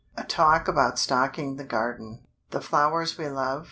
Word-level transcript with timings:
A 0.17 0.23
Talk 0.23 0.67
About 0.67 0.97
Stocking 0.97 1.57
the 1.57 1.63
Garden. 1.63 2.25
"The 2.49 2.59
flowers 2.59 3.19
we 3.19 3.27
love? 3.29 3.59